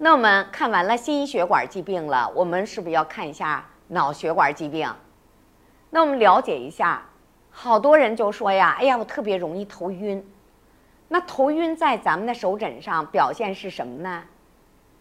[0.00, 4.88] 那我们看完了心血管疾病了，我们是不是要看一下脑血管疾病？
[5.90, 7.02] 那我们了解一下，
[7.50, 10.24] 好多人就说呀，哎呀，我特别容易头晕。
[11.08, 14.22] 那头晕在咱们的手诊上表现是什么呢？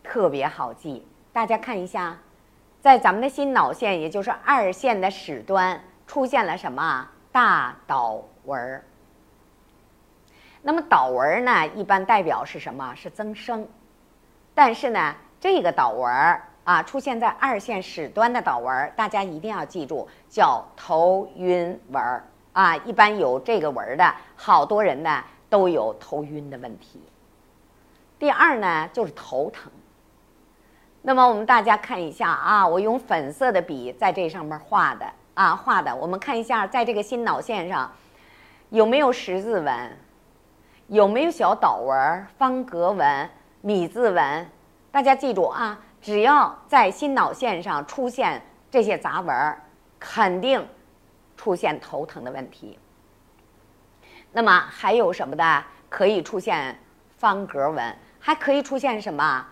[0.03, 2.17] 特别好记，大家看一下，
[2.81, 8.83] 在咱们的心脑线，也就是二线的始端出现了什么大岛纹儿。
[10.63, 12.95] 那么岛纹儿呢，一般代表是什么？
[12.95, 13.67] 是增生。
[14.57, 22.23] 但是呢，这个岛纹儿啊，出现在二线始端的岛纹儿，大家一定要记住，叫头晕纹儿
[22.53, 22.75] 啊。
[22.77, 26.99] 一般有这个纹儿的，好多人呢都有头晕的问题。
[28.17, 29.71] 第二呢，就是头疼。
[31.03, 35.95] 那么我们大家看一下啊，我用粉色的笔在这上面画的啊，画的。
[35.95, 37.91] 我们看一下，在这个心脑线上
[38.71, 39.97] 有没有十字纹，
[40.87, 43.29] 有没有小岛纹、方格纹、
[43.61, 44.49] 米字纹？
[44.91, 49.61] 大家记住啊，只要在心脑线上出现这些杂纹儿，
[49.99, 50.67] 肯定
[51.35, 52.79] 出现头疼的问题。
[54.31, 55.63] 那么还有什么的？
[55.89, 56.77] 可以出现
[57.17, 59.45] 方格纹，还可以出现什么？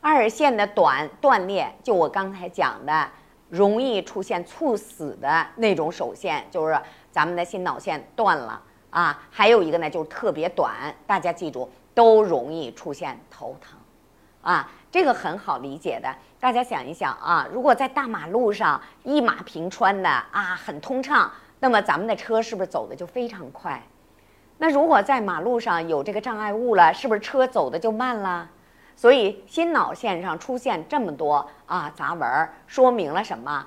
[0.00, 3.10] 二线的短断裂，就我刚才讲的，
[3.50, 9.22] 容易出现猝死的那种手线，就是咱们的心脑线断了啊。
[9.30, 13.78] 还有一个呢，就是特别短，大家记住，都容易出现头疼
[14.46, 14.70] 啊。
[14.88, 16.08] 这个很好理解的，
[16.40, 21.30] 大家想一想啊，如果在大马路上一马平川的啊，很通畅，
[21.60, 23.82] 那么咱们的车是不是走的就非常快？
[24.56, 28.48] 那如果在马路上有这个障碍物了，是不是车走的就慢了？
[28.94, 33.66] 所以心脑线上出现这么多啊杂纹，说明了什么？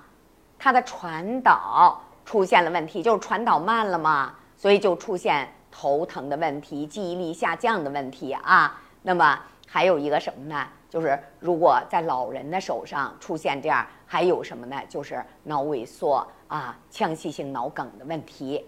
[0.58, 8.82] 它的传导出现了问题，就是传导慢了嘛，所以就出现头疼的问题、记忆力下降的问题啊。
[9.04, 9.40] 那么
[9.72, 10.68] 还有一个什么呢？
[10.90, 14.82] 就是如果在老人的手上出现这样，还有什么呢？
[14.90, 18.66] 就是脑萎缩啊、腔隙性脑梗的问题。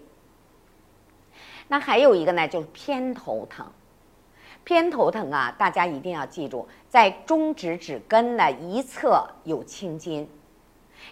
[1.66, 3.66] 那还有一个呢，就是偏头疼。
[4.62, 10.28] 偏头疼啊，大家一定要记住，在中指指根的一侧有青筋，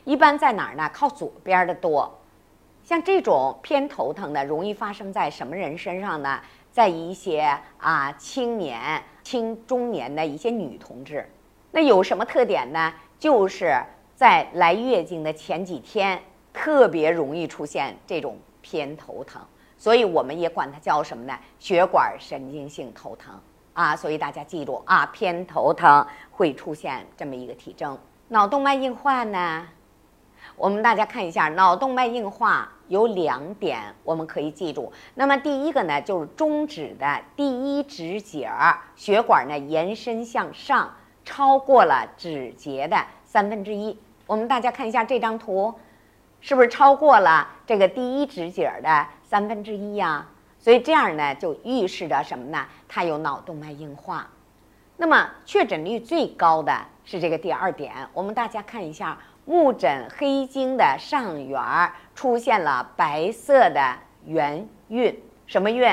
[0.05, 0.89] 一般在哪儿呢？
[0.95, 2.20] 靠左边的多。
[2.91, 6.41] 像这种偏头疼的，容易发生在什么人身上呢？
[6.73, 11.25] 在一些啊青年、青中年的一些女同志。
[11.71, 12.93] 那有什么特点呢？
[13.17, 13.81] 就是
[14.17, 16.21] 在来月经的前几天，
[16.53, 19.41] 特别容易出现这种偏头疼。
[19.79, 21.39] 所以我们也管它叫什么呢？
[21.61, 23.33] 血管神经性头疼
[23.73, 23.95] 啊！
[23.95, 27.97] 所以大家记住啊，偏头疼会出现这么一个体征。
[28.27, 29.69] 脑动脉硬化呢，
[30.57, 34.93] 我们大家看一下，脑动脉硬化有两点我们可以记住。
[35.15, 38.51] 那么第一个呢，就是中指的第一指节
[38.97, 40.93] 血管呢延伸向上，
[41.25, 43.97] 超过了指节的三分之一。
[44.27, 45.73] 我们大家看一下这张图，
[46.41, 49.07] 是不是超过了这个第一指节的？
[49.23, 50.27] 三分之一呀，
[50.59, 52.67] 所以这样呢，就预示着什么呢？
[52.89, 54.29] 它有脑动脉硬化。
[54.97, 57.95] 那么确诊率最高的是这个第二点。
[58.13, 65.89] 我们大家看一下，目诊黑经的上缘儿出现了白色的圆晕，什么晕？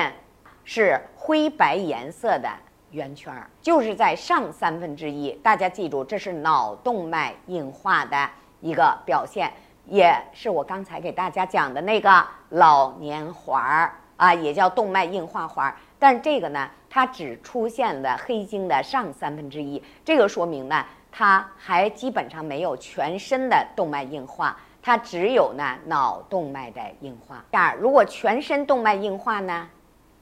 [0.64, 2.48] 是灰白颜色的
[2.90, 5.30] 圆圈儿，就是在上三分之一。
[5.42, 8.28] 大家记住，这是脑动脉硬化的
[8.60, 9.50] 一个表现。
[9.86, 15.74] 也是我刚才给大家讲的那个老年环儿啊，也叫动脉硬化环儿。
[15.98, 20.84] 但这个呢，它只出现了黑经的上三分之一，这个说明呢，
[21.18, 27.44] 它还基本上没有全身的动脉硬化，它只有呢脑动脉的硬化。
[27.50, 29.68] 第二，如果全身动脉硬化呢，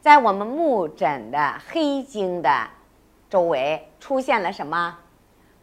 [0.01, 2.67] 在我们目诊的黑经的
[3.29, 4.97] 周围出现了什么？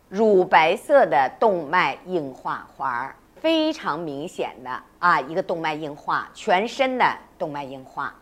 [0.07, 3.15] 乳白色的动脉硬化环儿。
[3.33, 8.13] 非常明显的啊，一个动脉硬化，全身的动脉硬化。